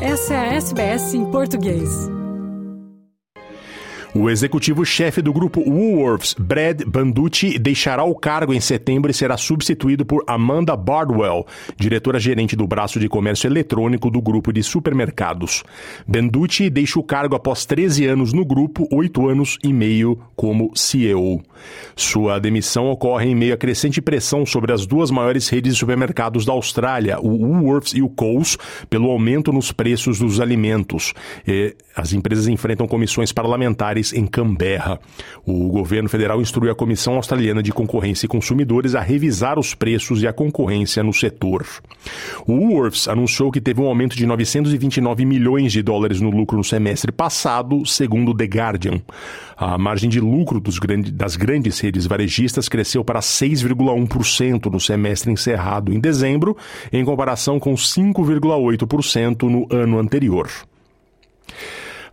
[0.00, 2.15] Essa é a SBS em português.
[4.18, 10.06] O executivo-chefe do grupo Woolworths, Brad Banducci, deixará o cargo em setembro e será substituído
[10.06, 11.46] por Amanda Bardwell,
[11.76, 15.62] diretora-gerente do braço de comércio eletrônico do grupo de supermercados.
[16.08, 21.42] Banducci deixa o cargo após 13 anos no grupo, 8 anos e meio como CEO.
[21.94, 26.46] Sua demissão ocorre em meio a crescente pressão sobre as duas maiores redes de supermercados
[26.46, 28.56] da Austrália, o Woolworths e o Coles,
[28.88, 31.12] pelo aumento nos preços dos alimentos.
[31.46, 35.00] E as empresas enfrentam comissões parlamentares em Canberra.
[35.46, 40.22] O governo federal instruiu a Comissão Australiana de Concorrência e Consumidores a revisar os preços
[40.22, 41.64] e a concorrência no setor.
[42.46, 46.64] O Woolworths anunciou que teve um aumento de 929 milhões de dólares no lucro no
[46.64, 49.00] semestre passado, segundo The Guardian.
[49.56, 50.60] A margem de lucro
[51.12, 56.54] das grandes redes varejistas cresceu para 6,1% no semestre encerrado em dezembro,
[56.92, 60.50] em comparação com 5,8% no ano anterior.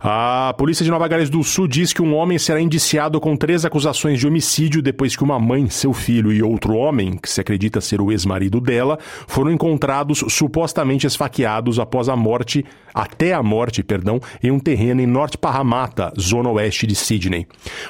[0.06, 3.64] A polícia de Nova Gales do Sul diz que um homem será indiciado com três
[3.64, 7.80] acusações de homicídio depois que uma mãe, seu filho e outro homem, que se acredita
[7.80, 14.20] ser o ex-marido dela, foram encontrados supostamente esfaqueados após a morte, até a morte, perdão,
[14.42, 17.46] em um terreno em Norte Parramatta, zona oeste de Sydney.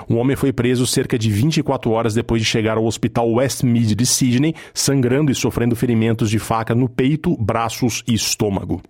[0.09, 4.07] O homem foi preso cerca de 24 horas depois de chegar ao hospital Westmead de
[4.07, 8.81] Sydney, sangrando e sofrendo ferimentos de faca no peito, braços e estômago.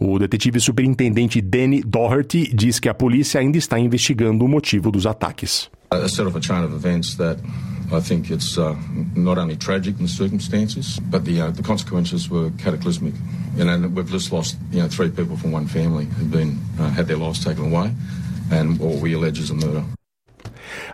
[0.00, 5.06] O detetive superintendente Danny Doherty diz que a polícia ainda está investigando o motivo dos
[5.06, 5.70] ataques.
[5.90, 7.38] A set of a chain of events that
[7.92, 8.74] I think it's uh,
[9.14, 13.14] not only tragic in the circumstances, but the uh, the consequences were cataclysmic.
[13.56, 16.08] You know, we've just lost you know three people from one family
[16.78, 17.92] uh, had their lives taken away,
[18.50, 19.84] and what we allege is a murder.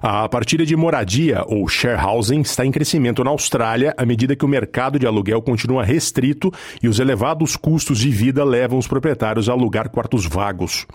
[0.02, 4.46] A partilha de moradia, ou share housing, está em crescimento na Austrália à medida que
[4.46, 6.50] o mercado de aluguel continua restrito
[6.82, 10.86] e os elevados custos de vida levam os proprietários a alugar quartos vagos.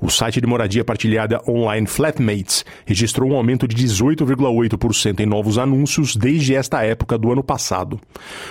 [0.00, 6.16] O site de moradia partilhada online Flatmates registrou um aumento de 18,8% em novos anúncios
[6.16, 8.00] desde esta época do ano passado.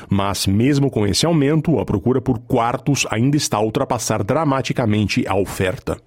[0.07, 5.35] Mas, mesmo com esse aumento, a procura por quartos ainda está a ultrapassar dramaticamente a
[5.35, 5.97] oferta.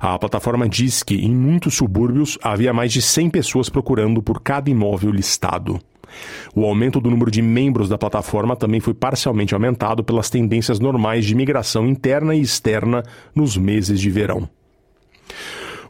[0.00, 4.70] A plataforma diz que, em muitos subúrbios, havia mais de 100 pessoas procurando por cada
[4.70, 5.80] imóvel listado.
[6.54, 11.24] O aumento do número de membros da plataforma também foi parcialmente aumentado pelas tendências normais
[11.24, 13.02] de migração interna e externa
[13.34, 14.48] nos meses de verão.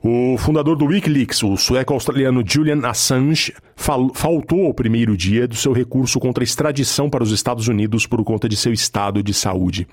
[0.02, 5.72] O fundador do Wikileaks, o sueco-australiano Julian Assange, fal faltou ao primeiro dia do seu
[5.72, 9.86] recurso contra a extradição para os Estados Unidos por conta de seu estado de saúde.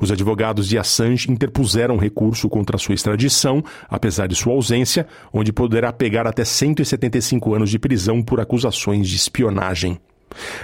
[0.00, 5.92] Os advogados de Assange interpuseram recurso contra sua extradição, apesar de sua ausência, onde poderá
[5.92, 9.98] pegar até 175 anos de prisão por acusações de espionagem.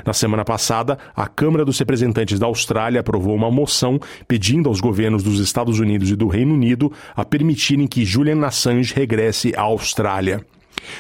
[0.05, 5.23] Na semana passada, a Câmara dos Representantes da Austrália aprovou uma moção pedindo aos governos
[5.23, 10.45] dos Estados Unidos e do Reino Unido a permitirem que Julian Assange regresse à Austrália.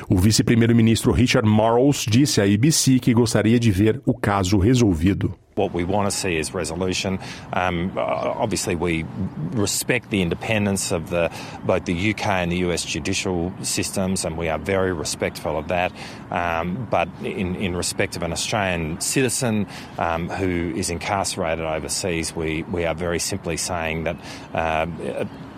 [0.08, 5.34] O vice-primeiro-ministro Richard Marles disse à ABC que gostaria de ver o caso resolvido.
[5.54, 7.20] What we want to see is resolution.
[7.53, 9.04] Um, obviously, we
[9.53, 11.31] respect the independence of the,
[11.65, 15.93] both the UK and the US judicial systems, and we are very respectful of that.
[16.31, 22.64] Um, but in, in respect of an Australian citizen um, who is incarcerated overseas, we,
[22.64, 24.16] we are very simply saying that,
[24.53, 24.87] uh,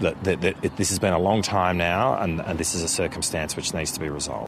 [0.01, 2.89] that, that, that this has been a long time now, and, and this is a
[2.89, 4.46] circumstance which needs to be resolved.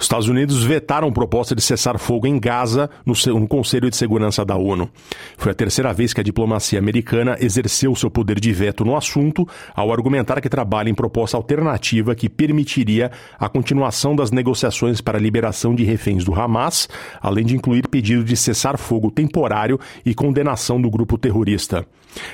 [0.00, 3.14] Os Estados Unidos vetaram proposta de cessar fogo em Gaza no,
[3.46, 4.88] Conselho de Segurança da ONU.
[5.36, 9.46] Foi a terceira vez que a diplomacia americana exerceu seu poder de veto no assunto,
[9.74, 15.20] ao argumentar que trabalha em proposta alternativa que permitiria a continuação das negociações para a
[15.20, 16.88] liberação de reféns do Hamas,
[17.20, 21.84] além de incluir pedido de cessar fogo temporário e condenação do grupo terrorista.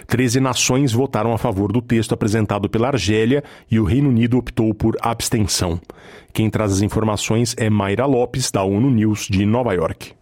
[0.06, 4.72] Treze nações votaram a favor do texto apresentado pela Argélia e o Reino Unido optou
[4.72, 5.81] por abstenção.
[6.32, 10.15] Quem traz as informações é Mayra Lopes, da ONU News de Nova York.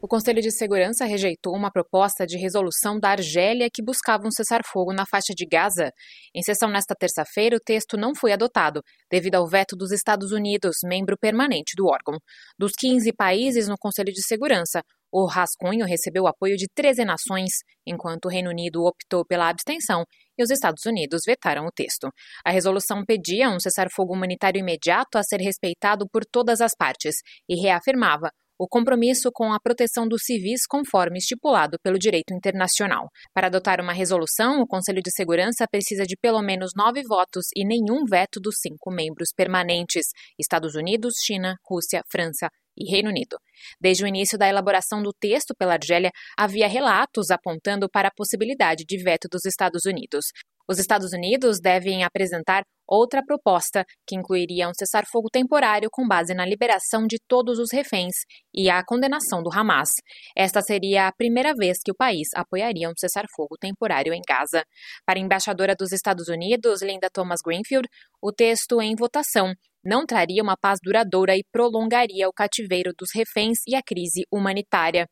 [0.00, 4.92] O Conselho de Segurança rejeitou uma proposta de resolução da Argélia que buscava um cessar-fogo
[4.92, 5.90] na faixa de Gaza.
[6.32, 8.80] Em sessão nesta terça-feira, o texto não foi adotado,
[9.10, 12.16] devido ao veto dos Estados Unidos, membro permanente do órgão.
[12.56, 17.50] Dos 15 países no Conselho de Segurança, o rascunho recebeu o apoio de 13 nações,
[17.84, 20.04] enquanto o Reino Unido optou pela abstenção
[20.38, 22.08] e os Estados Unidos vetaram o texto.
[22.44, 27.16] A resolução pedia um cessar-fogo humanitário imediato a ser respeitado por todas as partes
[27.48, 33.08] e reafirmava o compromisso com a proteção dos civis conforme estipulado pelo direito internacional.
[33.32, 37.64] Para adotar uma resolução, o Conselho de Segurança precisa de pelo menos nove votos e
[37.64, 40.08] nenhum veto dos cinco membros permanentes:
[40.38, 43.36] Estados Unidos, China, Rússia, França e Reino Unido.
[43.80, 48.84] Desde o início da elaboração do texto pela Argélia, havia relatos apontando para a possibilidade
[48.84, 50.26] de veto dos Estados Unidos.
[50.68, 56.46] Os Estados Unidos devem apresentar outra proposta, que incluiria um cessar-fogo temporário com base na
[56.46, 58.14] liberação de todos os reféns
[58.54, 59.90] e a condenação do Hamas.
[60.36, 64.64] Esta seria a primeira vez que o país apoiaria um cessar-fogo temporário em Gaza.
[65.04, 67.88] Para a embaixadora dos Estados Unidos, Linda Thomas Greenfield,
[68.22, 69.52] o texto em votação
[69.84, 75.06] não traria uma paz duradoura e prolongaria o cativeiro dos reféns e a crise humanitária.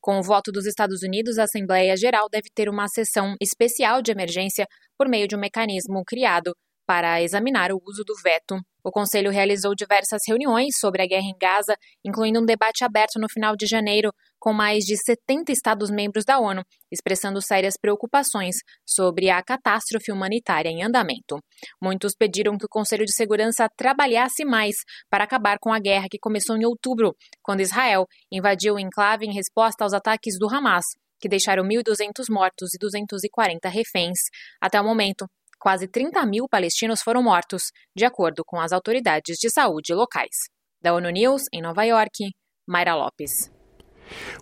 [0.00, 4.12] Com o voto dos Estados Unidos, a Assembleia Geral deve ter uma sessão especial de
[4.12, 4.66] emergência
[4.98, 6.54] por meio de um mecanismo criado
[6.92, 8.60] para examinar o uso do veto.
[8.84, 11.74] O Conselho realizou diversas reuniões sobre a guerra em Gaza,
[12.04, 16.62] incluindo um debate aberto no final de janeiro, com mais de 70 Estados-membros da ONU,
[16.92, 18.56] expressando sérias preocupações
[18.86, 21.38] sobre a catástrofe humanitária em andamento.
[21.82, 24.74] Muitos pediram que o Conselho de Segurança trabalhasse mais
[25.08, 29.32] para acabar com a guerra que começou em outubro, quando Israel invadiu o enclave em
[29.32, 30.84] resposta aos ataques do Hamas,
[31.18, 34.18] que deixaram 1.200 mortos e 240 reféns.
[34.60, 35.26] Até o momento,
[35.62, 40.34] quase 30 mil palestinos foram mortos, de acordo com as autoridades de saúde locais.
[40.82, 42.32] Da ONU News, em Nova York,
[42.68, 43.48] Mayra Lopes.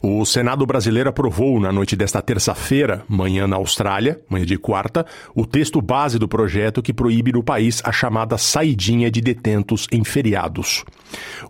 [0.03, 5.05] O Senado brasileiro aprovou na noite desta terça-feira, manhã na Austrália, manhã de quarta,
[5.35, 10.03] o texto base do projeto que proíbe no país a chamada saidinha de detentos em
[10.05, 10.85] feriados.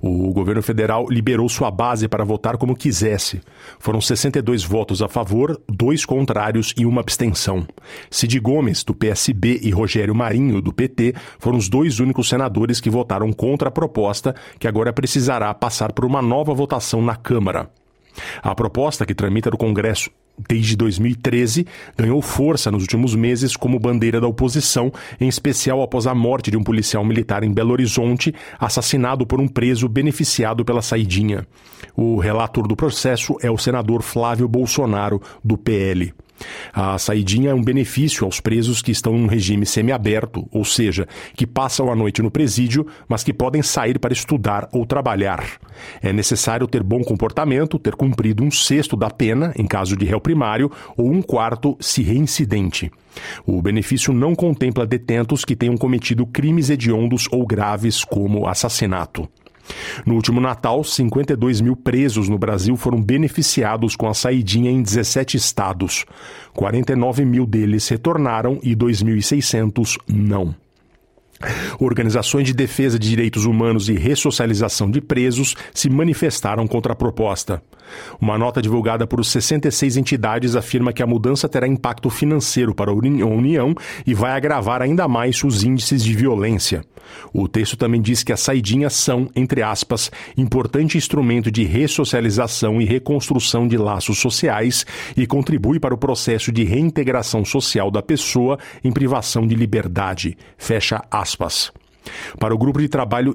[0.01, 3.41] O governo federal liberou sua base para votar como quisesse.
[3.79, 7.67] Foram 62 votos a favor, dois contrários e uma abstenção.
[8.11, 12.91] Cid Gomes, do PSB, e Rogério Marinho, do PT, foram os dois únicos senadores que
[12.91, 17.71] votaram contra a proposta, que agora precisará passar por uma nova votação na Câmara.
[18.43, 20.11] A proposta, que tramita no Congresso
[20.49, 26.15] desde 2013, ganhou força nos últimos meses como bandeira da oposição, em especial após a
[26.15, 31.47] morte de um policial militar em Belo Horizonte, assassinado por um preso beneficiado pela saidinha.
[31.97, 36.15] O relator do processo é o senador Flávio Bolsonaro, do PL.
[36.73, 41.07] A saidinha é um benefício aos presos que estão em um regime semiaberto, ou seja,
[41.35, 45.45] que passam a noite no presídio, mas que podem sair para estudar ou trabalhar.
[46.03, 50.21] É necessário ter bom comportamento, ter cumprido um sexto da pena, em caso de réu
[50.21, 52.91] primário, ou um quarto, se reincidente.
[53.47, 59.29] O benefício não contempla detentos que tenham cometido crimes hediondos ou graves, como assassinato.
[60.05, 65.37] No último Natal, 52 mil presos no Brasil foram beneficiados com a saidinha em 17
[65.37, 66.05] estados.
[66.55, 70.55] 49 mil deles retornaram e 2.600 não.
[71.79, 77.63] Organizações de defesa de direitos humanos e ressocialização de presos se manifestaram contra a proposta.
[78.21, 82.95] Uma nota divulgada por 66 entidades afirma que a mudança terá impacto financeiro para a
[82.95, 83.75] União
[84.07, 86.85] e vai agravar ainda mais os índices de violência.
[87.33, 92.85] O texto também diz que as saidinhas são, entre aspas, importante instrumento de ressocialização e
[92.85, 94.85] reconstrução de laços sociais
[95.17, 100.37] e contribui para o processo de reintegração social da pessoa em privação de liberdade.
[100.57, 101.73] Fecha aspas.
[102.39, 103.35] Para o grupo de trabalho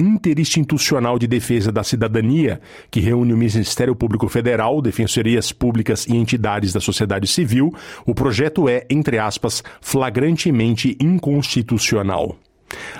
[0.00, 6.72] Interinstitucional de Defesa da Cidadania, que reúne o Ministério Público Federal, defensorias públicas e entidades
[6.72, 7.74] da sociedade civil,
[8.06, 12.36] o projeto é, entre aspas, flagrantemente inconstitucional.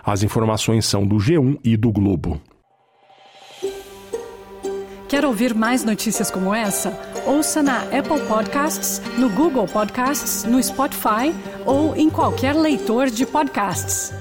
[0.04, 2.40] As informações são do G1 e do Globo.
[5.08, 6.92] Quer ouvir mais notícias como essa?
[7.26, 14.12] Ouça na Apple Podcasts, no Google Podcasts, no Spotify ou em qualquer leitor de podcasts.